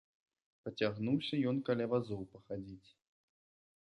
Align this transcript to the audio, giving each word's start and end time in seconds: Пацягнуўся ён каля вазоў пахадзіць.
Пацягнуўся 0.67 1.35
ён 1.51 1.59
каля 1.69 1.85
вазоў 1.93 2.21
пахадзіць. 2.37 2.89